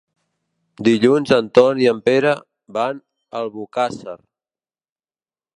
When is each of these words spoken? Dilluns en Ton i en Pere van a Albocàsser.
Dilluns 0.87 1.33
en 1.35 1.51
Ton 1.59 1.83
i 1.83 1.87
en 1.93 2.01
Pere 2.09 2.33
van 2.79 3.03
a 3.05 3.45
Albocàsser. 3.45 4.21